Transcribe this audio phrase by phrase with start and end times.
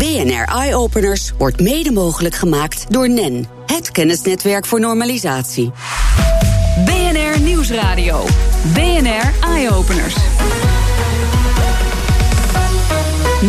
[0.00, 5.70] BNR Eye Openers wordt mede mogelijk gemaakt door NEN, het kennisnetwerk voor normalisatie.
[6.84, 8.24] BNR Nieuwsradio.
[8.74, 10.14] BNR Eye Openers.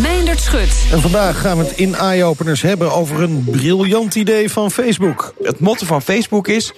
[0.01, 0.85] Meindert Schut.
[0.91, 5.33] En vandaag gaan we het in Eye Openers hebben over een briljant idee van Facebook.
[5.41, 6.73] Het motto van Facebook is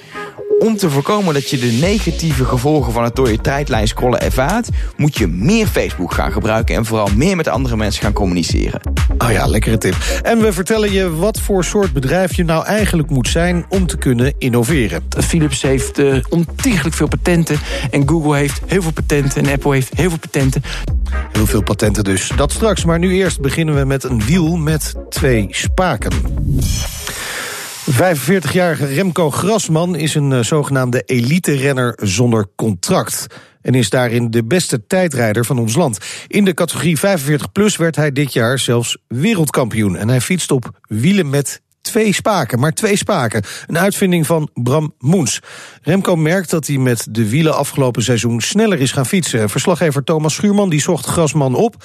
[0.60, 4.70] om te voorkomen dat je de negatieve gevolgen van het door je tijdlijn scrollen ervaart,
[4.98, 8.82] moet je meer Facebook gaan gebruiken en vooral meer met andere mensen gaan communiceren.
[9.18, 9.96] Oh ja, lekkere tip.
[10.22, 13.98] En we vertellen je wat voor soort bedrijf je nou eigenlijk moet zijn om te
[13.98, 15.04] kunnen innoveren.
[15.10, 17.60] Philips heeft uh, ontiegelijk veel patenten
[17.92, 20.64] en Google heeft heel veel patenten en Apple heeft heel veel patenten.
[21.32, 22.32] Heel veel patenten dus.
[22.36, 26.12] Dat straks, maar nu eerst beginnen we met een wiel met twee spaken.
[27.94, 33.28] 45-jarige Remco Grasman is een uh, zogenaamde elite-renner zonder contract.
[33.62, 35.98] En is daarin de beste tijdrijder van ons land.
[36.28, 39.96] In de categorie 45 plus werd hij dit jaar zelfs wereldkampioen.
[39.96, 43.44] En hij fietst op wielen met twee spaken, maar twee spaken.
[43.68, 45.40] Een uitvinding van Bram Moens.
[45.82, 49.50] Remco merkt dat hij met de wielen afgelopen seizoen sneller is gaan fietsen.
[49.50, 51.76] Verslaggever Thomas Schuurman die zocht Grasman op...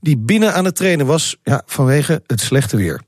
[0.00, 3.00] die binnen aan het trainen was ja, vanwege het slechte weer.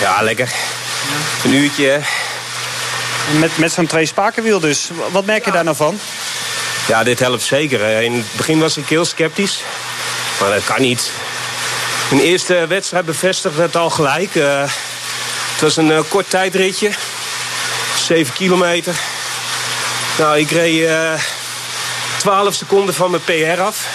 [0.00, 0.73] Ja, lekker.
[1.44, 2.00] Een uurtje.
[3.38, 4.90] Met, met zo'n twee spakenwiel dus.
[5.10, 5.98] Wat merk je daar nou van?
[6.86, 8.02] Ja, dit helpt zeker.
[8.02, 9.62] In het begin was ik heel sceptisch.
[10.40, 11.10] Maar dat kan niet.
[12.10, 14.34] Mijn eerste wedstrijd bevestigde het al gelijk.
[14.34, 14.60] Uh,
[15.52, 16.90] het was een uh, kort tijdritje.
[17.96, 18.94] 7 kilometer.
[20.18, 21.12] Nou, ik reed uh,
[22.16, 23.86] 12 seconden van mijn PR af.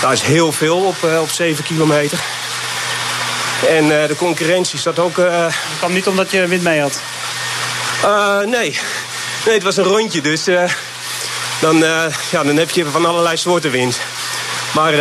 [0.00, 2.18] Dat is heel veel op, op 7 kilometer.
[3.68, 5.18] En uh, de concurrentie staat ook...
[5.18, 5.42] Uh...
[5.42, 7.00] Dat kwam niet omdat je wind mee had?
[8.04, 8.78] Uh, nee.
[9.44, 10.44] Nee, het was een rondje, dus...
[11.60, 11.78] dan,
[12.30, 13.98] ja, dan heb je van allerlei soorten wind.
[14.72, 14.92] Maar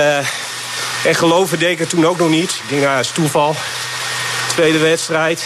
[1.03, 2.52] echt geloven deed ik er toen ook nog niet.
[2.52, 3.56] Ik denk, dat is toeval.
[4.48, 5.44] Tweede wedstrijd.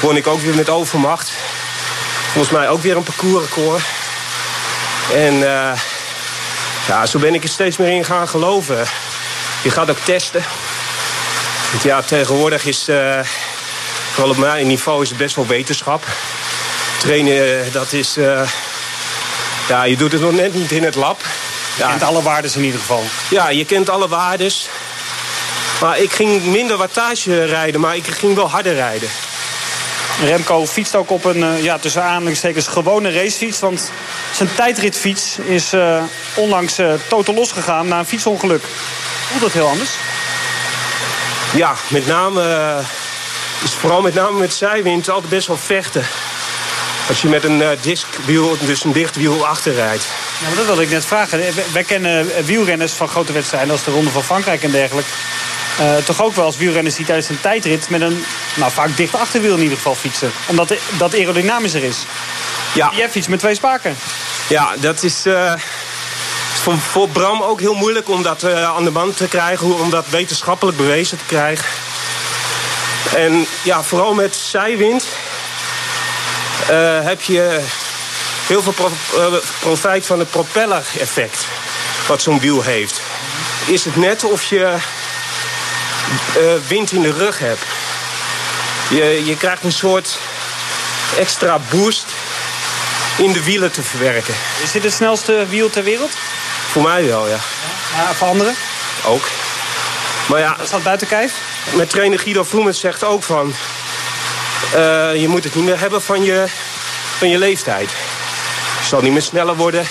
[0.00, 1.30] Won ik ook weer met overmacht.
[2.32, 3.82] Volgens mij ook weer een parcoursrecord.
[5.14, 5.34] En
[6.86, 8.86] ja, zo ben ik er steeds meer in gaan geloven.
[9.62, 10.44] Je gaat ook testen.
[11.80, 13.18] Ja, tegenwoordig is, uh,
[14.12, 16.06] vooral op mijn niveau, is het best wel wetenschap.
[16.98, 18.16] Trainen, dat is...
[18.16, 18.42] Uh,
[19.68, 21.20] ja, je doet het nog net niet in het lab.
[21.76, 23.04] Je kent alle waardes in ieder geval.
[23.30, 24.68] Ja, je kent alle waardes.
[25.80, 29.08] Maar ik ging minder wattage rijden, maar ik ging wel harder rijden.
[30.24, 33.60] Remco fietst ook op een, ja, tussen aanhalingstekens, gewone racefiets.
[33.60, 33.90] Want
[34.34, 36.02] zijn tijdritfiets is uh,
[36.34, 38.62] onlangs uh, totaal losgegaan na een fietsongeluk.
[39.28, 39.90] Voelt dat heel anders?
[41.54, 42.86] Ja, met name, uh,
[43.64, 46.06] is vooral met name met zijwind altijd best wel vechten.
[47.08, 50.04] Als je met een uh, diskwiel, dus een dicht wiel achterrijdt.
[50.40, 51.40] Ja, maar dat wilde ik net vragen.
[51.72, 55.10] Wij kennen wielrenners van grote wedstrijden als de Ronde van Frankrijk en dergelijke.
[55.80, 58.24] Uh, toch ook wel als wielrenners die tijdens een tijdrit met een
[58.54, 60.32] nou, vaak dicht achterwiel in ieder geval fietsen.
[60.46, 62.04] Omdat dat aerodynamischer is.
[62.74, 62.92] Ja.
[62.96, 63.96] Jij fietst met twee spaken.
[64.48, 65.52] Ja, dat is uh,
[66.62, 69.78] voor, Bram ook heel moeilijk om dat uh, aan de band te krijgen.
[69.78, 71.64] Om dat wetenschappelijk bewezen te krijgen.
[73.14, 75.04] En ja, vooral met zijwind
[77.02, 77.60] heb je
[78.46, 78.74] heel veel
[79.60, 81.46] profijt van het propeller-effect.
[82.06, 83.00] Wat zo'n wiel heeft.
[83.66, 84.74] Is het net of je
[86.68, 87.62] wind in de rug hebt.
[88.88, 90.18] Je, je krijgt een soort
[91.18, 92.04] extra boost
[93.16, 94.34] in de wielen te verwerken.
[94.62, 96.10] Is dit het snelste wiel ter wereld?
[96.72, 97.38] Voor mij wel, ja.
[97.96, 98.54] ja voor anderen?
[99.04, 99.28] Ook.
[100.28, 100.56] Maar ja...
[100.62, 101.34] Is dat buiten kijf?
[101.74, 103.54] Mijn trainer Guido Vloemens zegt ook van...
[104.74, 106.44] Uh, je moet het niet meer hebben van je,
[107.18, 107.90] van je leeftijd.
[108.80, 109.86] Je zal niet meer sneller worden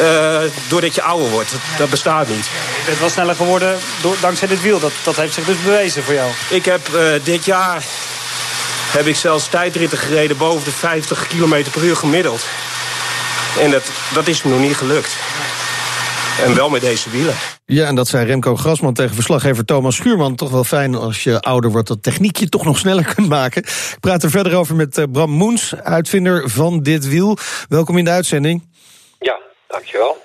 [0.00, 1.50] uh, doordat je ouder wordt.
[1.50, 2.44] Dat, dat, bestaat niet.
[2.44, 4.80] Je bent wel sneller geworden door, dankzij dit wiel.
[4.80, 6.30] Dat, dat heeft zich dus bewezen voor jou.
[6.48, 7.84] Ik heb uh, dit jaar
[8.90, 12.46] heb ik zelfs tijdritten gereden boven de 50 km per uur gemiddeld.
[13.60, 15.16] En dat, dat is me nog niet gelukt.
[16.44, 17.34] En wel met deze wielen.
[17.66, 20.34] Ja, en dat zei Remco Grasman tegen verslaggever Thomas Schuurman.
[20.34, 23.62] Toch wel fijn als je ouder wordt dat techniek je toch nog sneller kunt maken.
[23.62, 27.36] Ik praat er verder over met eh, Bram Moens, uitvinder van dit wiel.
[27.68, 28.62] Welkom in de uitzending.
[29.68, 30.16] Dankjewel.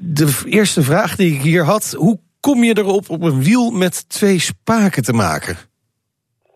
[0.00, 4.08] De eerste vraag die ik hier had, hoe kom je erop om een wiel met
[4.08, 5.56] twee spaken te maken?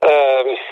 [0.00, 0.10] Uh,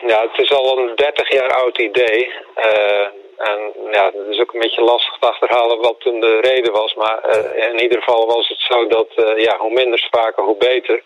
[0.06, 2.26] ja, het is al een 30 jaar oud idee.
[2.56, 6.72] Uh, en ja, het is ook een beetje lastig te achterhalen wat toen de reden
[6.72, 6.94] was.
[6.94, 10.56] Maar uh, in ieder geval was het zo dat uh, ja, hoe minder spaken, hoe
[10.56, 11.02] beter.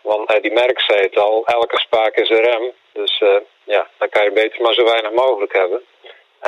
[0.00, 2.72] want die merk zei het al, elke spaak is een rem.
[2.92, 3.22] Dus
[3.64, 5.82] ja, dan kan je beter maar zo weinig mogelijk hebben.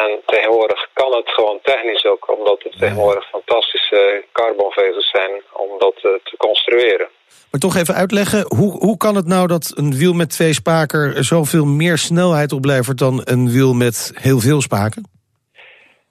[0.04, 5.94] En tegenwoordig kan het gewoon technisch ook, omdat het tegenwoordig fantastische carbonvezels zijn om dat
[5.96, 7.08] eh, te construeren.
[7.50, 11.24] Maar toch even uitleggen, hoe, hoe kan het nou dat een wiel met twee spaken
[11.24, 15.02] zoveel meer snelheid oplevert dan een wiel met heel veel spaken?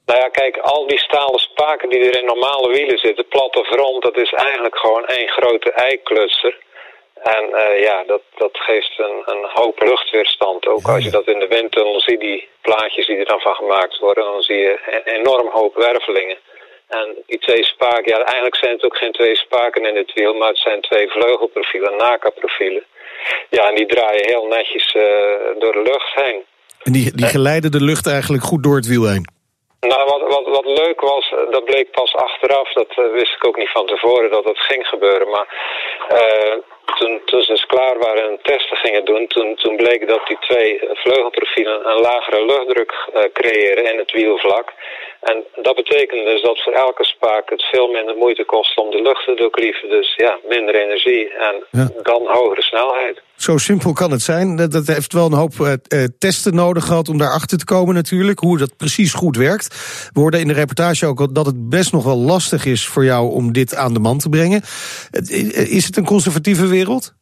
[0.06, 4.04] Nou ja, kijk, al die stalen spaken die er in normale wielen zitten, platte front,
[4.04, 6.58] dat is eigenlijk gewoon één grote eiklutser.
[7.34, 10.68] En uh, ja, dat, dat geeft een, een hoop luchtweerstand.
[10.68, 14.00] Ook als je dat in de windtunnel ziet, die plaatjes die er dan van gemaakt
[14.00, 16.38] worden, dan zie je een enorm hoop wervelingen.
[16.88, 20.34] En die twee spaken, ja, eigenlijk zijn het ook geen twee spaken in het wiel,
[20.34, 22.84] maar het zijn twee vleugelprofielen, NACA-profielen.
[23.50, 25.04] Ja, en die draaien heel netjes uh,
[25.60, 26.44] door de lucht heen.
[26.84, 29.34] En die, die geleiden de lucht eigenlijk goed door het wiel heen?
[29.80, 33.58] Nou, wat, wat, wat leuk was, dat bleek pas achteraf, dat uh, wist ik ook
[33.58, 35.30] niet van tevoren dat dat ging gebeuren.
[35.30, 35.48] Maar
[36.12, 36.56] uh,
[36.98, 40.80] toen, toen ze klaar waren en testen gingen doen, toen, toen bleek dat die twee
[40.94, 44.74] vleugelprofielen een lagere luchtdruk uh, creëren in het wielvlak.
[45.32, 49.02] En dat betekent dus dat voor elke spaak het veel minder moeite kost om de
[49.02, 49.90] lucht te doorklieven.
[49.90, 51.90] Dus ja, minder energie en ja.
[52.04, 53.22] dan hogere snelheid.
[53.36, 54.56] Zo simpel kan het zijn.
[54.56, 58.40] Dat, heeft wel een hoop uh, testen nodig gehad om daarachter te komen natuurlijk.
[58.40, 59.68] Hoe dat precies goed werkt.
[60.14, 63.32] We hoorden in de reportage ook dat het best nog wel lastig is voor jou
[63.32, 64.62] om dit aan de man te brengen.
[65.70, 67.14] Is het een conservatieve wereld?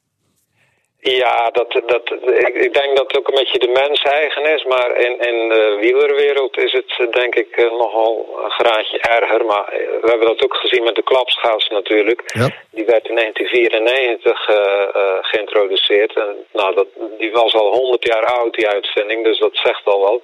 [1.03, 4.63] Ja, dat, dat, ik, ik, denk dat het ook een beetje de mens eigen is.
[4.63, 9.45] Maar in, in de wielerwereld is het denk ik nogal een graadje erger.
[9.45, 9.65] Maar
[10.01, 12.21] we hebben dat ook gezien met de klapschaats natuurlijk.
[12.25, 12.49] Ja.
[12.71, 16.13] Die werd in 1994 uh, uh, geïntroduceerd.
[16.13, 19.23] En, nou, dat, die was al 100 jaar oud, die uitvinding.
[19.23, 20.21] Dus dat zegt al wel.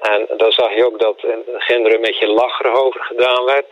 [0.00, 3.44] En dan zag je ook dat in het begin er een beetje lacherig over gedaan
[3.44, 3.66] werd.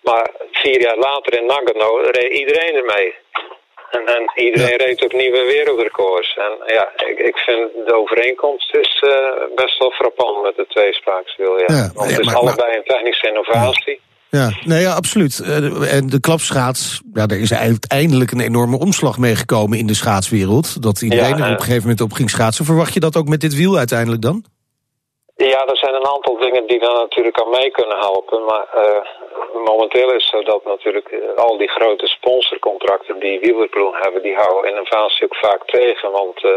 [0.00, 3.14] Maar vier jaar later in Nagano reed iedereen ermee.
[3.90, 4.84] En, en iedereen ja.
[4.84, 6.36] reed ook nieuwe wereldrecords.
[6.36, 9.12] En ja, ik, ik vind de overeenkomst is uh,
[9.54, 11.58] best wel frappant met de tweespraakswiel.
[11.58, 11.64] Ja.
[11.66, 11.90] ja.
[11.94, 14.00] Want het is maar, allebei een technische innovatie.
[14.30, 15.40] Ja, nee, ja, absoluut.
[15.90, 20.82] En de klapschaats, ja, er is uiteindelijk een enorme omslag meegekomen in de schaatswereld.
[20.82, 22.64] Dat iedereen ja, er op een gegeven moment op ging schaatsen.
[22.64, 24.44] Verwacht je dat ook met dit wiel uiteindelijk dan?
[25.46, 28.44] Ja, er zijn een aantal dingen die daar natuurlijk aan mee kunnen helpen.
[28.44, 34.22] Maar uh, momenteel is het zo dat natuurlijk al die grote sponsorcontracten die wielerploegen hebben,
[34.22, 36.10] die houden innovatie ook vaak tegen.
[36.10, 36.56] Want uh,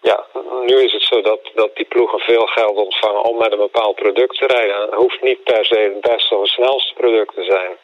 [0.00, 0.24] ja,
[0.66, 3.94] nu is het zo dat, dat die ploegen veel geld ontvangen om met een bepaald
[3.94, 4.80] product te rijden.
[4.80, 7.76] Het hoeft niet per se het beste of het snelste product te zijn.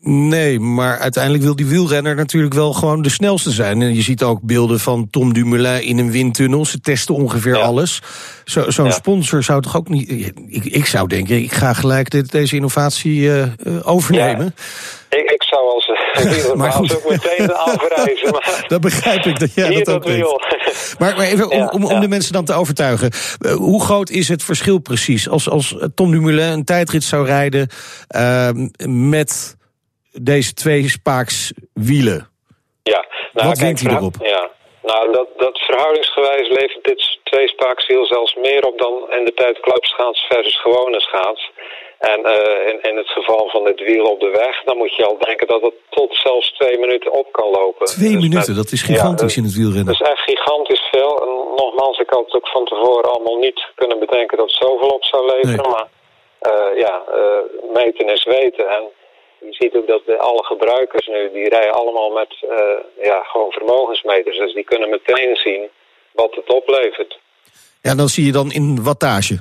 [0.00, 3.82] Nee, maar uiteindelijk wil die wielrenner natuurlijk wel gewoon de snelste zijn.
[3.82, 6.64] En je ziet ook beelden van Tom Dumoulin in een windtunnel.
[6.64, 7.62] Ze testen ongeveer ja.
[7.62, 8.02] alles.
[8.44, 8.90] Zo'n zo ja.
[8.90, 10.10] sponsor zou toch ook niet...
[10.10, 13.46] Ik, ik zou denken, ik ga gelijk dit, deze innovatie uh, uh,
[13.82, 14.54] overnemen.
[15.10, 15.16] Ja.
[15.18, 15.90] Ik, ik zou als
[16.34, 18.30] wielerbaas ook meteen afreizen.
[18.30, 20.24] Maar dat begrijp ik, dat jij dat, dat ook weet.
[20.98, 23.10] Maar, maar even om, om, om de mensen dan te overtuigen.
[23.38, 25.28] Uh, hoe groot is het verschil precies?
[25.28, 27.68] Als, als Tom Dumoulin een tijdrit zou rijden
[28.86, 29.55] met
[30.22, 32.28] deze twee spaaks wielen.
[32.82, 34.14] Ja, nou, wat wint hij erop?
[34.20, 34.50] Ja,
[34.82, 40.20] nou, dat, dat verhoudingsgewijs levert dit tweespaakswiel zelfs meer op dan in de tijd klapschaats
[40.28, 41.50] versus gewone schaats.
[41.98, 45.04] En uh, in, in het geval van het wiel op de weg, dan moet je
[45.04, 47.86] al denken dat het tot zelfs twee minuten op kan lopen.
[47.86, 49.86] Twee dus minuten, met, dat is gigantisch ja, in het wielrennen.
[49.86, 51.22] Dat is echt gigantisch veel.
[51.22, 54.88] En nogmaals, ik had het ook van tevoren allemaal niet kunnen bedenken dat het zoveel
[54.88, 55.70] op zou leveren.
[55.70, 55.72] Nee.
[55.72, 55.88] Maar
[56.50, 58.68] uh, ja, uh, meten is weten.
[58.68, 58.82] En
[59.50, 62.50] je ziet ook dat de, alle gebruikers nu, die rijden allemaal met uh,
[63.02, 64.38] ja, gewoon vermogensmeters.
[64.38, 65.68] Dus die kunnen meteen zien
[66.12, 67.18] wat het oplevert.
[67.82, 69.34] Ja, dan zie je dan in wattage.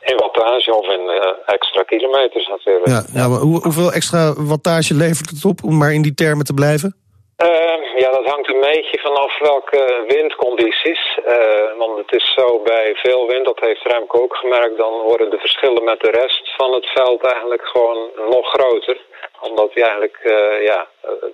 [0.00, 2.86] In wattage of in uh, extra kilometers natuurlijk.
[2.86, 6.44] Ja, ja maar hoe, hoeveel extra wattage levert het op, om maar in die termen
[6.44, 6.96] te blijven?
[7.42, 11.18] Uh, ja, dat hangt een beetje vanaf welke windcondities.
[11.28, 14.76] Uh, want het is zo bij veel wind, dat heeft Remco ook gemerkt...
[14.76, 18.00] dan worden de verschillen met de rest van het veld eigenlijk gewoon
[18.30, 18.96] nog groter
[19.40, 20.88] omdat hij eigenlijk uh, ja,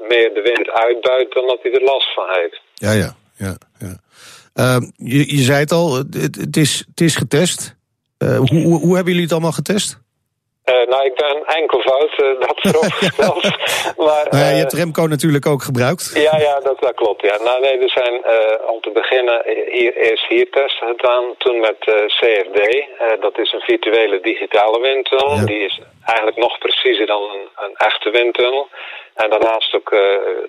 [0.08, 2.60] meer de wind uitbuit dan dat hij er last van heeft.
[2.74, 3.56] Ja, ja, ja.
[3.78, 3.96] ja.
[4.54, 7.76] Uh, je, je zei het al, het, is, het is getest.
[8.18, 9.98] Hoe, hoe, hoe hebben jullie het allemaal getest?
[10.64, 13.42] Uh, nou, ik ben enkelvoud, uh, dat vooropgesteld.
[14.06, 16.11] maar, nou je hebt Remco natuurlijk ook gebruikt.
[16.14, 17.23] Ja, ja, dat, dat klopt.
[17.23, 17.37] Ja.
[17.44, 18.14] Nou, nee, er zijn
[18.66, 21.25] om te beginnen hier, eerst hier testen gedaan.
[21.38, 22.61] Toen met CFD.
[23.21, 25.35] dat is een virtuele digitale windtunnel.
[25.35, 25.44] Ja.
[25.44, 28.68] Die is eigenlijk nog preciezer dan een, een echte windtunnel.
[29.14, 29.97] En daarnaast ook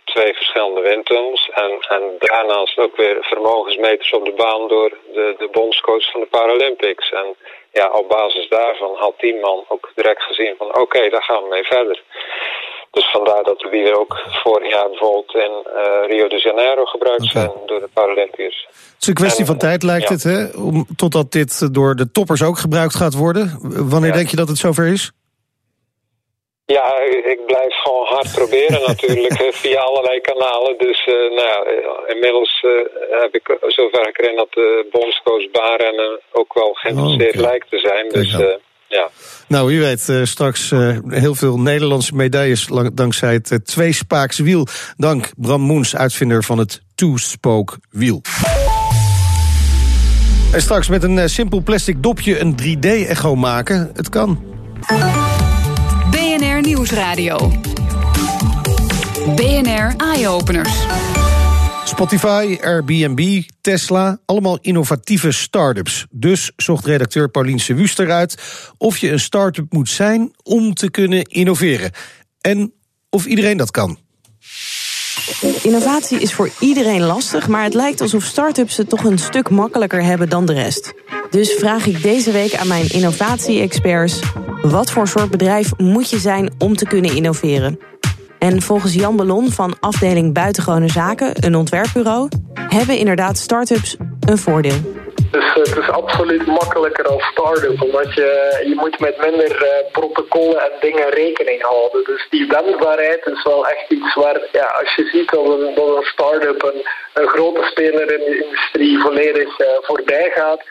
[0.03, 1.49] twee verschillende windtunnels.
[1.53, 6.27] En, en daarnaast ook weer vermogensmeters op de baan door de, de bondscoach van de
[6.27, 7.11] Paralympics.
[7.11, 7.35] En
[7.79, 11.43] ja, op basis daarvan had die man ook direct gezien van oké, okay, daar gaan
[11.43, 12.03] we mee verder.
[12.91, 14.13] Dus vandaar dat de wielen ook
[14.43, 18.67] vorig jaar bijvoorbeeld in uh, Rio de Janeiro gebruikt zijn door de Paralympiërs.
[18.69, 20.13] Het is een kwestie En, van tijd, lijkt ja.
[20.13, 20.61] het, hè?
[20.61, 23.59] Om, totdat dit door de toppers ook gebruikt gaat worden.
[23.89, 24.15] Wanneer Ja.
[24.15, 25.11] denk je dat het zover is?
[26.65, 26.85] Ja,
[27.33, 30.77] ik blijf gewoon hard proberen natuurlijk via allerlei kanalen.
[30.77, 36.19] Dus eh, nou ja, eh, inmiddels eh, heb ik zover gekregen dat de bondscoach Baren
[36.31, 38.09] ook wel geïnteresseerd Oh, lijkt te zijn.
[38.09, 39.09] Dus ja.
[39.47, 40.69] Nou, wie weet, straks
[41.09, 44.67] heel veel Nederlandse medailles lang- dankzij het uh, tweespaaks wiel.
[44.97, 48.21] Dank Bram Moens, uitvinder van het two-spoke wiel.
[50.53, 53.91] En straks met een simpel plastic dopje een 3D-echo maken.
[53.95, 54.43] Het kan.
[56.65, 57.51] Nieuwsradio.
[59.35, 60.73] BNR Eye-Openers.
[61.83, 66.05] Spotify, Airbnb, Tesla, allemaal innovatieve start-ups.
[66.09, 68.35] Dus zocht redacteur Paulien Wuster uit
[68.77, 71.91] of je een start-up moet zijn om te kunnen innoveren.
[72.41, 72.73] En
[73.09, 73.97] of iedereen dat kan.
[75.63, 80.03] Innovatie is voor iedereen lastig, maar het lijkt alsof start-ups het toch een stuk makkelijker
[80.03, 80.93] hebben dan de rest.
[81.29, 84.19] Dus vraag ik deze week aan mijn innovatie-experts:
[84.69, 87.79] wat voor soort bedrijf moet je zijn om te kunnen innoveren?
[88.39, 95.03] En volgens Jan Ballon van afdeling Buitengewone Zaken, een ontwerpbureau, hebben inderdaad start-ups een voordeel.
[95.31, 100.61] Dus het is absoluut makkelijker als start-up, omdat je, je moet met minder eh, protocollen
[100.61, 102.03] en dingen rekening houden.
[102.03, 106.03] Dus die wendbaarheid is wel echt iets waar, ja, als je ziet dat een, een
[106.03, 106.63] start-up
[107.13, 110.61] een, grote speler in de industrie volledig eh, voorbij gaat,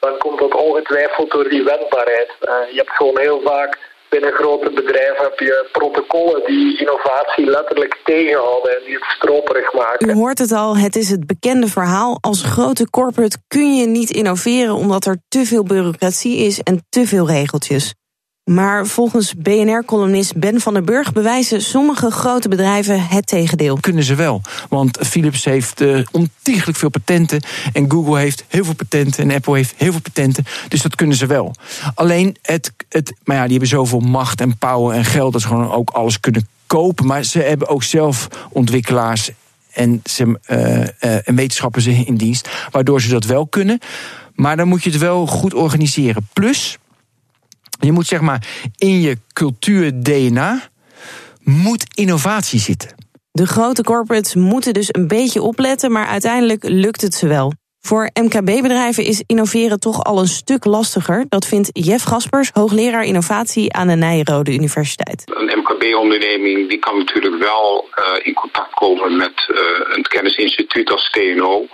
[0.00, 2.30] dan komt dat ongetwijfeld door die wendbaarheid.
[2.40, 3.78] Eh, je hebt gewoon heel vaak
[4.10, 10.08] binnen grote bedrijven heb je protocollen die innovatie letterlijk tegenhouden en die het stroperig maken.
[10.08, 12.18] U hoort het al, het is het bekende verhaal.
[12.20, 17.06] Als grote corporate kun je niet innoveren omdat er te veel bureaucratie is en te
[17.06, 17.94] veel regeltjes.
[18.50, 23.78] Maar volgens BNR-columnist Ben van der Burg bewijzen sommige grote bedrijven het tegendeel.
[23.80, 24.42] Kunnen ze wel.
[24.68, 27.42] Want Philips heeft uh, ontiegelijk veel patenten.
[27.72, 29.24] En Google heeft heel veel patenten.
[29.24, 30.44] En Apple heeft heel veel patenten.
[30.68, 31.54] Dus dat kunnen ze wel.
[31.94, 35.32] Alleen, het, het, maar ja, die hebben zoveel macht en power en geld.
[35.32, 37.06] dat ze gewoon ook alles kunnen kopen.
[37.06, 39.30] Maar ze hebben ook zelf ontwikkelaars
[39.72, 42.48] en, ze, uh, uh, en wetenschappers in dienst.
[42.70, 43.78] Waardoor ze dat wel kunnen.
[44.34, 46.28] Maar dan moet je het wel goed organiseren.
[46.32, 46.78] Plus,
[47.80, 48.46] je moet zeg maar
[48.76, 50.60] in je cultuur-DNA
[51.42, 52.94] moet innovatie zitten.
[53.32, 57.52] De grote corporates moeten dus een beetje opletten, maar uiteindelijk lukt het ze wel.
[57.80, 61.24] Voor MKB-bedrijven is innoveren toch al een stuk lastiger.
[61.28, 65.22] Dat vindt Jeff Gaspers, hoogleraar innovatie aan de Nijrode Universiteit.
[65.34, 69.58] Een MKB-onderneming die kan natuurlijk wel uh, in contact komen met uh,
[69.96, 71.66] een kennisinstituut als TNO.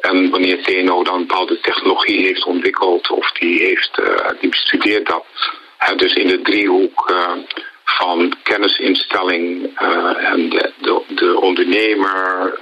[0.00, 5.06] En wanneer TNO dan een bepaalde technologie heeft ontwikkeld of die, heeft, uh, die bestudeert
[5.06, 5.24] dat.
[5.96, 7.12] dus in de driehoek
[7.84, 9.78] van kennisinstelling
[10.32, 12.58] en de, de, de ondernemer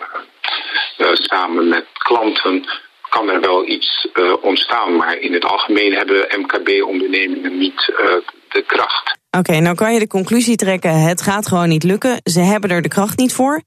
[1.12, 2.64] samen met klanten
[3.08, 4.08] kan er wel iets
[4.40, 4.96] ontstaan.
[4.96, 7.92] Maar in het algemeen hebben MKB-ondernemingen niet
[8.48, 9.18] de kracht.
[9.38, 12.20] Oké, nou kan je de conclusie trekken: het gaat gewoon niet lukken.
[12.22, 13.62] Ze hebben er de kracht niet voor.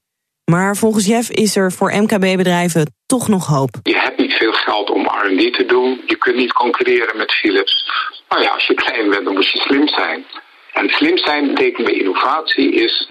[0.50, 3.70] Maar volgens Jeff is er voor MKB-bedrijven toch nog hoop.
[3.82, 6.02] Je hebt niet veel geld om R&D te doen.
[6.06, 7.90] Je kunt niet concurreren met Philips.
[8.28, 10.24] Maar ja, als je klein bent, dan moet je slim zijn.
[10.72, 13.10] En slim zijn betekent bij innovatie is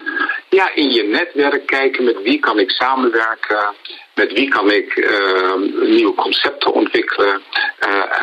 [0.49, 3.75] ja, in je netwerk kijken met wie kan ik samenwerken,
[4.15, 7.41] met wie kan ik uh, nieuwe concepten ontwikkelen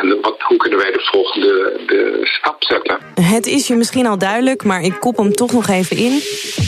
[0.01, 2.99] en wat, hoe kunnen wij de volgende de stap zetten.
[3.21, 6.21] Het is je misschien al duidelijk, maar ik kop hem toch nog even in.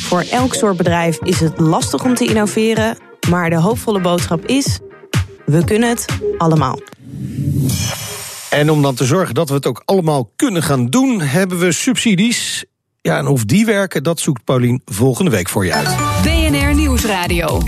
[0.09, 2.99] Voor elk soort bedrijf is het lastig om te innoveren,
[3.31, 4.79] maar de hoopvolle boodschap is:
[5.45, 6.07] we kunnen het
[6.39, 6.79] allemaal.
[8.51, 11.73] En om dan te zorgen dat we het ook allemaal kunnen gaan doen, hebben we
[11.73, 12.65] subsidies.
[13.01, 15.97] Ja, en of die werken, dat zoekt Paulien volgende week voor je uit.
[16.23, 17.61] BNR Nieuwsradio.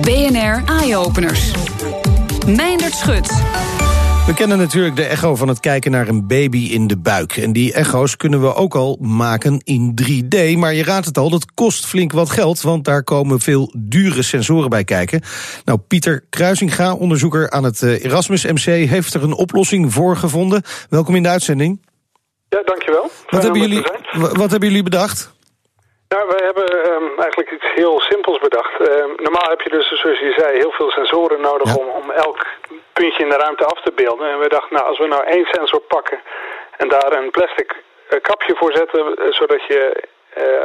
[0.00, 1.52] BNR Eye-Openers.
[2.46, 3.30] Meindert Schut.
[4.26, 7.36] We kennen natuurlijk de echo van het kijken naar een baby in de buik.
[7.36, 10.58] En die echo's kunnen we ook al maken in 3D.
[10.58, 12.60] Maar je raadt het al, dat kost flink wat geld...
[12.60, 15.22] want daar komen veel dure sensoren bij kijken.
[15.64, 18.64] Nou, Pieter Kruisinga, onderzoeker aan het eh, Erasmus MC...
[18.64, 20.62] heeft er een oplossing voor gevonden.
[20.88, 21.80] Welkom in de uitzending.
[22.48, 23.10] Ja, dankjewel.
[23.30, 25.33] Wat, hebben jullie, wat hebben jullie bedacht?
[26.08, 28.74] Nou, wij hebben um, eigenlijk iets heel simpels bedacht.
[28.80, 28.86] Uh,
[29.26, 31.80] normaal heb je dus, zoals je zei, heel veel sensoren nodig ja.
[31.80, 32.46] om, om elk
[32.92, 34.30] puntje in de ruimte af te beelden.
[34.30, 36.18] En we dachten, nou, als we nou één sensor pakken
[36.76, 40.12] en daar een plastic uh, kapje voor zetten, uh, zodat je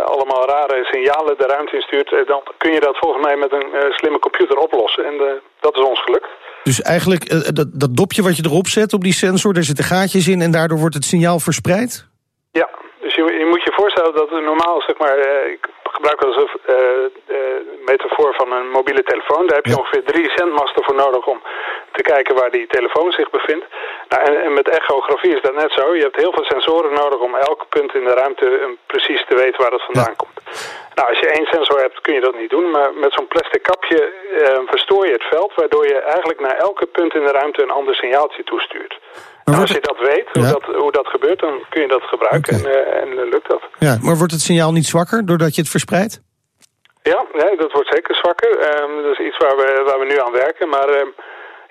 [0.06, 4.20] allemaal rare signalen de ruimte instuurt, dan kun je dat volgens mij met een slimme
[4.20, 5.06] computer oplossen.
[5.06, 6.28] En dat is ons gelukt.
[6.64, 10.28] Dus eigenlijk dat, dat dopje wat je erop zet op die sensor, daar zitten gaatjes
[10.28, 12.08] in en daardoor wordt het signaal verspreid?
[12.52, 12.70] Ja,
[13.00, 15.18] dus je, je moet je voorstellen dat normaal, zeg maar,
[15.56, 17.12] ik gebruik wel eens een
[17.86, 19.48] metafoor van een mobiele telefoon.
[19.48, 21.42] Daar heb je ongeveer drie zendmasten voor nodig om
[21.92, 23.66] te kijken waar die telefoon zich bevindt.
[24.10, 25.96] Nou, en, en, met echografie is dat net zo.
[25.96, 29.62] Je hebt heel veel sensoren nodig om elk punt in de ruimte precies te weten
[29.62, 30.40] waar dat vandaan komt.
[30.96, 33.64] Nou, als je één sensor hebt kun je dat niet doen, maar met zo'n plastic
[33.64, 34.00] kapje
[34.44, 37.78] eh, verstoor je het veld, waardoor je eigenlijk naar elke punt in de ruimte een
[37.80, 39.00] ander signaaltje toestuurt.
[39.50, 42.54] Nou, als je dat weet, hoe, dat, hoe dat gebeurt, dan kun je dat gebruiken
[42.54, 43.64] en, uh, en uh, lukt dat.
[43.80, 46.22] Ja, maar wordt het signaal niet zwakker doordat je het verspreidt?
[47.02, 48.52] Ja, nee, dat wordt zeker zwakker.
[48.52, 50.90] Um, dat is iets waar we, waar we nu aan werken, maar...
[50.90, 51.14] Um,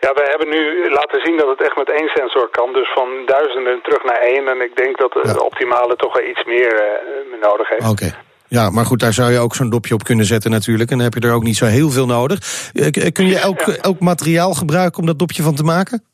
[0.01, 2.73] ja, wij hebben nu laten zien dat het echt met één sensor kan.
[2.73, 4.49] Dus van duizenden terug naar één.
[4.49, 7.91] En ik denk dat de optimale toch wel iets meer uh, nodig heeft.
[7.91, 8.15] Oké.
[8.49, 10.91] Ja, maar goed, daar zou je ook zo'n dopje op kunnen zetten natuurlijk.
[10.91, 12.39] En dan heb je er ook niet zo heel veel nodig.
[13.13, 16.05] Kun je elk, elk materiaal gebruiken om dat dopje van te maken?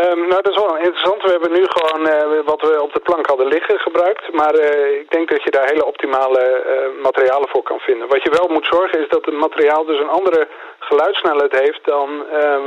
[0.00, 1.22] Um, nou, dat is wel interessant.
[1.22, 2.14] We hebben nu gewoon uh,
[2.52, 4.32] wat we op de plank hadden liggen gebruikt.
[4.32, 8.08] Maar uh, ik denk dat je daar hele optimale uh, materialen voor kan vinden.
[8.08, 12.08] Wat je wel moet zorgen is dat het materiaal dus een andere geluidssnelheid heeft dan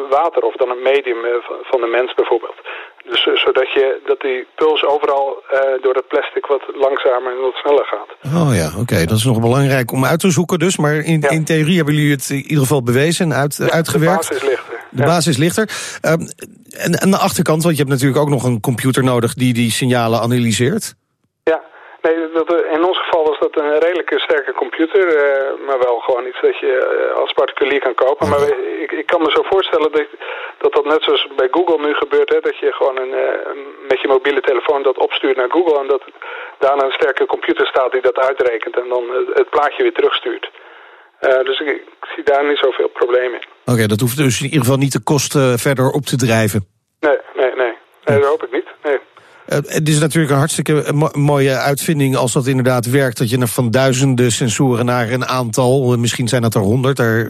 [0.10, 1.22] water of dan een medium
[1.64, 2.56] van de mens bijvoorbeeld.
[3.04, 5.44] Dus zodat je, dat die puls overal
[5.82, 8.10] door het plastic wat langzamer en wat sneller gaat.
[8.40, 9.06] Oh ja, oké.
[9.06, 10.78] Dat is nog belangrijk om uit te zoeken dus.
[10.78, 11.30] Maar in, ja.
[11.30, 14.28] in theorie hebben jullie het in ieder geval bewezen en uit, ja, uitgewerkt.
[14.28, 14.83] De basis ligt er.
[14.96, 15.70] De basis ligt er.
[16.12, 16.28] Um,
[16.86, 19.72] en aan de achterkant, want je hebt natuurlijk ook nog een computer nodig die die
[19.72, 20.94] signalen analyseert.
[21.44, 21.60] Ja,
[22.02, 26.26] nee, dat, in ons geval was dat een redelijke sterke computer, uh, maar wel gewoon
[26.28, 28.30] iets dat je uh, als particulier kan kopen.
[28.30, 28.48] Maar
[28.86, 30.08] ik, ik kan me zo voorstellen dat,
[30.58, 33.28] dat dat net zoals bij Google nu gebeurt, hè, dat je gewoon een, uh,
[33.88, 36.04] met je mobiele telefoon dat opstuurt naar Google en dat
[36.60, 40.50] daarna een sterke computer staat die dat uitrekent en dan het plaatje weer terugstuurt.
[41.24, 43.48] Uh, dus ik, ik, zie daar niet zoveel problemen in.
[43.62, 46.66] Oké, okay, dat hoeft dus in ieder geval niet de kosten verder op te drijven.
[47.00, 47.74] Nee, nee, nee.
[48.06, 48.68] nee dat hoop ik niet.
[48.84, 49.00] Nee.
[49.48, 53.18] Uh, het is natuurlijk een hartstikke mo mooie uitvinding als dat inderdaad werkt.
[53.18, 57.28] Dat je van duizenden sensoren naar een aantal, misschien zijn dat er honderd, daar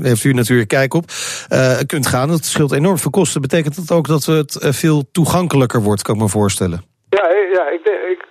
[0.00, 1.04] heeft u natuurlijk kijk op,
[1.52, 2.28] uh, kunt gaan.
[2.28, 3.40] Dat scheelt enorm veel kosten.
[3.40, 6.84] Betekent dat ook dat het veel toegankelijker wordt, kan ik me voorstellen?
[7.08, 8.24] Ja, ja ik, ik,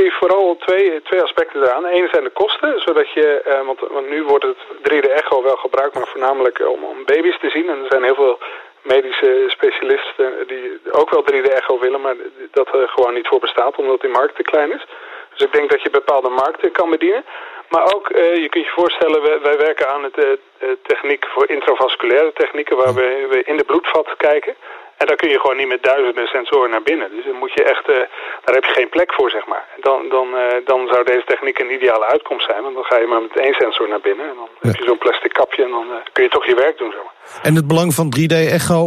[0.00, 1.84] zie vooral twee, twee aspecten eraan.
[1.84, 5.94] Eén zijn de kosten, zodat je, uh, want, want, nu wordt het 3D-echo wel gebruikt,
[5.94, 7.68] maar voornamelijk om, om baby's te zien.
[7.68, 8.38] En er zijn heel veel
[8.82, 12.16] medische specialisten die ook wel 3D-echo willen, maar
[12.50, 14.84] dat er gewoon niet voor bestaat, omdat die markt te klein is.
[15.30, 17.24] Dus ik denk dat je bepaalde markten kan bedienen.
[17.68, 21.48] Maar ook, uh, je kunt je voorstellen, wij, wij werken aan het uh, techniek voor
[21.48, 24.54] intravasculaire technieken, waar we, we in de bloedvat kijken.
[25.00, 27.08] En daar kun je gewoon niet met duizenden sensoren naar binnen.
[27.16, 27.96] Dus dan moet je echt, uh,
[28.44, 29.64] daar heb je geen plek voor, zeg maar.
[29.88, 32.62] Dan, dan, uh, dan zou deze techniek een ideale uitkomst zijn.
[32.62, 34.26] Want dan ga je maar met één sensor naar binnen.
[34.30, 34.68] En dan ja.
[34.68, 37.02] heb je zo'n plastic kapje en dan uh, kun je toch je werk doen, zeg
[37.04, 37.16] maar.
[37.42, 38.80] En het belang van 3D-echo,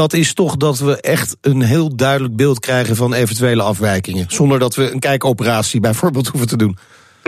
[0.00, 4.24] dat is toch dat we echt een heel duidelijk beeld krijgen van eventuele afwijkingen.
[4.28, 6.76] Zonder dat we een kijkoperatie bijvoorbeeld hoeven te doen.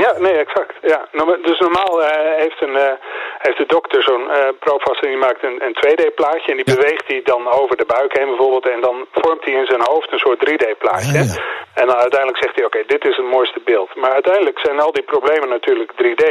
[0.05, 0.75] Ja, nee, exact.
[0.83, 1.09] Ja.
[1.43, 2.93] Dus normaal uh, heeft, een, uh,
[3.39, 6.75] heeft de dokter zo'n uh, proopvast en die maakt een, een 2D-plaatje en die ja.
[6.75, 10.13] beweegt die dan over de buik heen bijvoorbeeld en dan vormt hij in zijn hoofd
[10.13, 11.13] een soort 3D-plaatje.
[11.13, 11.35] Ja, ja.
[11.75, 13.95] En dan uiteindelijk zegt hij, oké, okay, dit is het mooiste beeld.
[13.95, 16.25] Maar uiteindelijk zijn al die problemen natuurlijk 3D.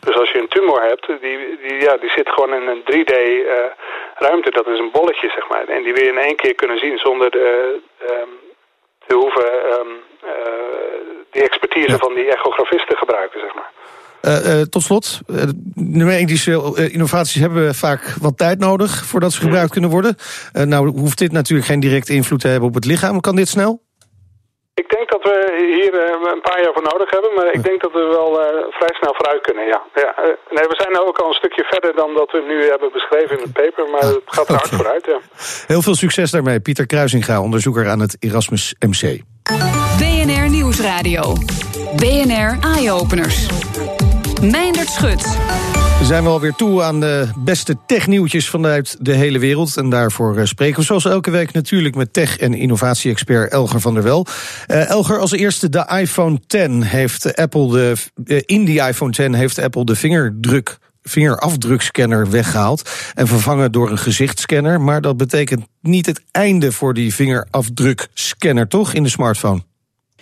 [0.00, 4.50] Dus als je een tumor hebt, die, die, ja, die zit gewoon in een 3D-ruimte,
[4.50, 5.68] dat is een bolletje, zeg maar.
[5.68, 7.78] En die wil je in één keer kunnen zien zonder de,
[8.10, 8.38] um,
[9.06, 9.78] te hoeven...
[9.78, 10.04] Um,
[11.36, 11.98] die expertise ja.
[11.98, 13.70] van die echografisten gebruiken, zeg maar.
[14.22, 15.42] Uh, uh, tot slot, uh,
[15.74, 16.52] medische
[16.92, 20.16] innovaties hebben vaak wat tijd nodig voordat ze gebruikt kunnen worden.
[20.52, 23.20] nou hoeft dit natuurlijk geen directe invloed te hebben op het lichaam.
[23.20, 23.84] Kan dit snel?
[24.74, 25.36] Ik denk dat we
[25.74, 25.92] hier
[26.34, 28.30] een paar jaar voor nodig hebben, maar ik denk dat we wel
[28.70, 29.82] vrij snel vooruit kunnen, ja.
[29.94, 30.14] ja
[30.56, 33.42] nee, we zijn ook al een stukje verder dan dat we nu hebben beschreven in
[33.42, 34.78] het paper, maar het gaat er hard okay.
[34.78, 35.18] vooruit, ja.
[35.66, 36.60] Heel veel succes daarmee.
[36.60, 39.20] Pieter Kruisinga, onderzoeker aan het Erasmus MC.
[40.76, 41.36] BNR Nieuwsradio.
[41.96, 43.46] BNR Eye-Openers.
[44.42, 45.22] Meindert Schut.
[45.98, 49.76] We zijn we alweer toe aan de beste technieuwtjes vanuit de hele wereld.
[49.76, 54.02] En daarvoor spreken we zoals elke week natuurlijk met tech- en innovatie-expert Elger van der
[54.02, 54.26] Wel.
[54.66, 57.94] Uh, Elger, als eerste de iPhone 10 heeft Apple de.
[58.24, 60.22] Uh, in die iPhone 10 heeft Apple de
[61.02, 64.80] vingerafdrukscanner weggehaald en vervangen door een gezichtscanner.
[64.80, 69.62] Maar dat betekent niet het einde voor die vingerafdrukscanner, toch, in de smartphone?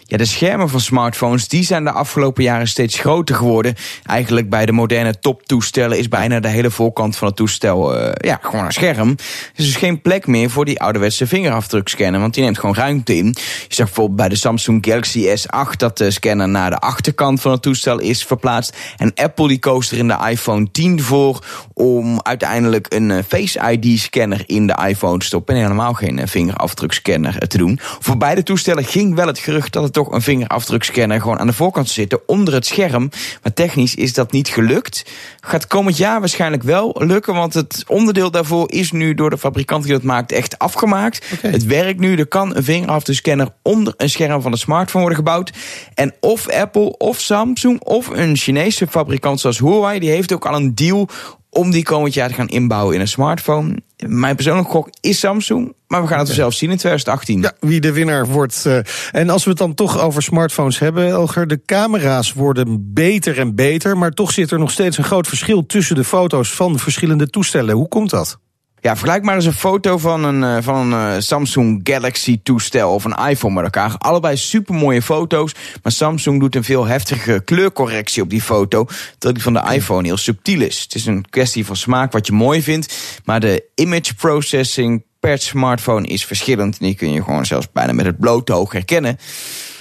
[0.07, 3.75] Ja, de schermen van smartphones die zijn de afgelopen jaren steeds groter geworden.
[4.07, 8.39] Eigenlijk bij de moderne toptoestellen is bijna de hele voorkant van het toestel uh, ja,
[8.43, 9.09] gewoon een scherm.
[9.09, 9.17] Er
[9.57, 13.27] is dus geen plek meer voor die ouderwetse vingerafdrukscanner, want die neemt gewoon ruimte in.
[13.69, 17.53] Je zag bijvoorbeeld bij de Samsung Galaxy S8 dat de scanner naar de achterkant van
[17.53, 18.77] het toestel is verplaatst.
[18.97, 23.99] En Apple die koos er in de iPhone 10 voor om uiteindelijk een Face ID
[23.99, 27.79] scanner in de iPhone te stoppen en helemaal geen vingerafdrukscanner te doen.
[28.01, 31.53] Voor beide toestellen ging wel het gerucht dat het toch een vingerafdrukscanner gewoon aan de
[31.53, 33.11] voorkant zitten, onder het scherm.
[33.43, 35.05] Maar technisch is dat niet gelukt.
[35.41, 39.83] Gaat komend jaar waarschijnlijk wel lukken, want het onderdeel daarvoor is nu door de fabrikant
[39.83, 41.27] die dat maakt echt afgemaakt.
[41.41, 45.53] Het werkt nu, er kan een vingerafdrukscanner onder een scherm van de smartphone worden gebouwd.
[45.95, 50.55] En of Apple of Samsung of een Chinese fabrikant zoals Huawei, die heeft ook al
[50.55, 51.09] een deal
[51.51, 53.83] om die komend jaar te gaan inbouwen in een smartphone.
[54.07, 56.39] Mijn persoonlijke gok is Samsung, maar we gaan het okay.
[56.41, 57.41] zelf zien in 2018.
[57.41, 58.65] Ja, wie de winnaar wordt.
[58.67, 58.79] Uh,
[59.13, 63.55] en als we het dan toch over smartphones hebben, Elger, de camera's worden beter en
[63.55, 67.31] beter, maar toch zit er nog steeds een groot verschil tussen de foto's van verschillende
[67.31, 67.75] toestellen.
[67.75, 68.39] Hoe komt dat?
[68.85, 72.95] Ja, vergelijk maar eens een foto van een, uh, van een uh, Samsung Galaxy toestel
[72.95, 73.95] of een iPhone met elkaar.
[73.99, 79.35] Allebei super mooie foto's, maar Samsung doet een veel heftige kleurcorrectie op die foto, terwijl
[79.35, 80.81] die van de iPhone heel subtiel is.
[80.81, 85.39] Het is een kwestie van smaak wat je mooi vindt, maar de image processing per
[85.39, 86.79] smartphone is verschillend.
[86.79, 89.19] En die kun je gewoon zelfs bijna met het blote oog herkennen.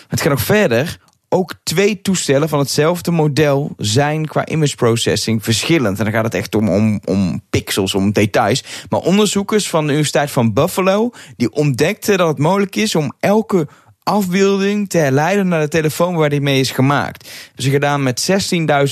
[0.08, 0.98] Het gaat nog verder
[1.34, 5.98] ook twee toestellen van hetzelfde model zijn qua image processing verschillend.
[5.98, 8.63] En dan gaat het echt om, om, om pixels, om details.
[8.89, 11.10] Maar onderzoekers van de Universiteit van Buffalo...
[11.38, 13.67] die ontdekten dat het mogelijk is om elke
[14.04, 17.30] afbeelding te herleiden naar de telefoon waar die mee is gemaakt.
[17.46, 18.32] Hebben gedaan met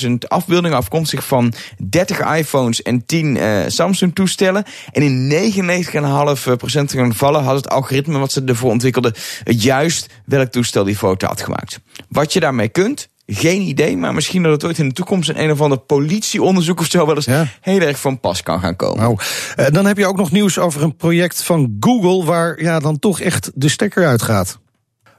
[0.06, 4.64] 16.000 afbeeldingen afkomstig van 30 iPhones en 10 uh, Samsung toestellen.
[4.92, 10.52] En in 99,5% van de gevallen had het algoritme wat ze ervoor ontwikkelden juist welk
[10.52, 11.80] toestel die foto had gemaakt.
[12.10, 15.42] Wat je daarmee kunt, geen idee, maar misschien dat het ooit in de toekomst een
[15.42, 17.48] een of ander politieonderzoek of zo wel eens ja.
[17.62, 19.00] heel erg van pas kan gaan komen.
[19.00, 19.18] Nou,
[19.58, 23.00] uh, dan heb je ook nog nieuws over een project van Google waar ja, dan
[23.00, 24.60] toch echt de stekker uitgaat.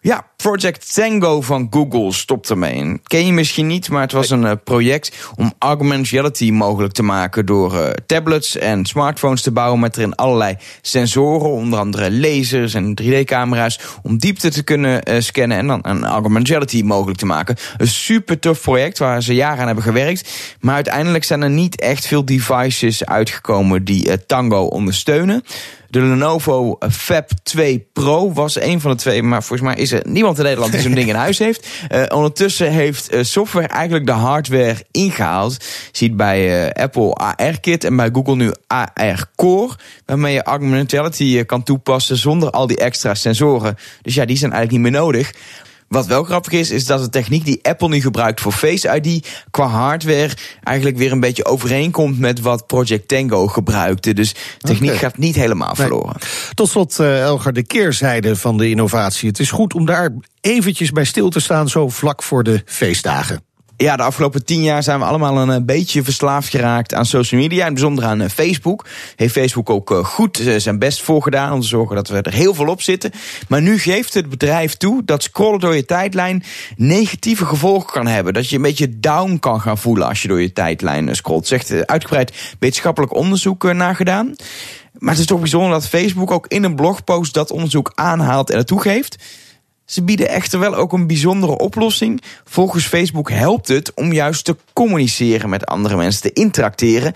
[0.04, 3.00] Ja, Project Tango van Google stopt ermee.
[3.02, 7.02] Ken je misschien niet, maar het was een uh, project om augmented reality mogelijk te
[7.02, 12.74] maken door uh, tablets en smartphones te bouwen met erin allerlei sensoren, onder andere lasers
[12.74, 17.26] en 3D-camera's, om diepte te kunnen uh, scannen en dan een augmented reality mogelijk te
[17.26, 17.56] maken.
[17.76, 21.80] Een super tof project waar ze jaren aan hebben gewerkt, maar uiteindelijk zijn er niet
[21.80, 25.42] echt veel devices uitgekomen die Tango ondersteunen.
[25.92, 30.02] De Lenovo Fab 2 Pro was een van de twee, maar volgens mij is er
[30.08, 31.68] niemand in Nederland die zo'n ding in huis heeft.
[31.90, 35.64] Uh, ondertussen heeft uh, software eigenlijk de hardware ingehaald.
[35.92, 39.74] Ziet bij Apple AR Kit en bij Google nu AR Core,
[40.06, 43.76] waarmee je augmented reality kan toepassen zonder al die extra sensoren.
[44.02, 45.32] Dus ja, die zijn eigenlijk niet meer nodig.
[45.92, 49.28] Wat wel grappig is, is dat de techniek die Apple nu gebruikt voor Face ID
[49.50, 50.30] qua hardware
[50.62, 54.12] eigenlijk weer een beetje overeenkomt met wat Project Tango gebruikte.
[54.12, 55.02] Dus techniek okay.
[55.02, 56.16] gaat niet helemaal verloren.
[56.20, 56.54] Nee.
[56.54, 59.28] Tot slot, uh, Elgar, de keerzijde van de innovatie.
[59.28, 63.51] Het is goed om daar eventjes bij stil te staan, zo vlak voor de feestdagen.
[63.82, 67.66] Ja, de afgelopen tien jaar zijn we allemaal een beetje verslaafd geraakt aan social media.
[67.66, 68.86] In bijzonder aan Facebook.
[69.16, 72.54] Heeft Facebook ook goed zijn best voor gedaan om te zorgen dat we er heel
[72.54, 73.10] veel op zitten.
[73.48, 76.44] Maar nu geeft het bedrijf toe dat scrollen door je tijdlijn
[76.76, 78.32] negatieve gevolgen kan hebben.
[78.32, 81.46] Dat je een beetje down kan gaan voelen als je door je tijdlijn scrolt.
[81.46, 84.34] Zegt uitgebreid wetenschappelijk onderzoek nagedaan.
[84.98, 88.58] Maar het is toch bijzonder dat Facebook ook in een blogpost dat onderzoek aanhaalt en
[88.58, 89.16] het toegeeft.
[89.92, 92.22] Ze bieden echter wel ook een bijzondere oplossing.
[92.44, 97.12] Volgens Facebook helpt het om juist te communiceren met andere mensen, te interacteren.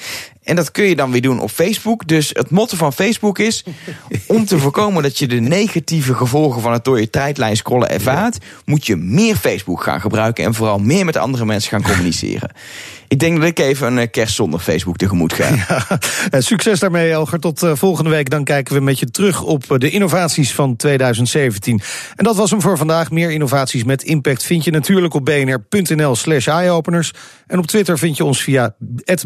[0.47, 2.07] En dat kun je dan weer doen op Facebook.
[2.07, 3.65] Dus het motto van Facebook is:
[4.27, 8.39] om te voorkomen dat je de negatieve gevolgen van het door je tijdlijn scrollen ervaart,
[8.65, 12.51] moet je meer Facebook gaan gebruiken en vooral meer met andere mensen gaan communiceren.
[13.09, 15.45] Ik denk dat ik even een kerst zonder Facebook tegemoet ga.
[16.31, 17.41] Ja, succes daarmee, Elger.
[17.41, 18.31] Tot uh, volgende week.
[18.31, 21.81] Dan kijken we met je terug op de innovaties van 2017.
[22.17, 23.11] En dat was hem voor vandaag.
[23.11, 27.13] Meer innovaties met impact vind je natuurlijk op bnr.nl/slash eyeopeners.
[27.47, 28.75] En op Twitter vind je ons via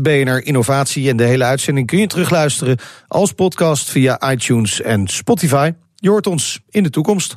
[0.03, 1.10] BNR Innovatie.
[1.11, 5.73] En de hele uitzending kun je terugluisteren als podcast via iTunes en Spotify.
[5.95, 7.37] Je hoort ons in de toekomst.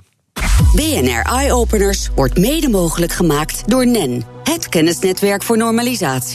[0.75, 6.31] BNR Eye Openers wordt mede mogelijk gemaakt door NEN, het kennisnetwerk voor normalisatie.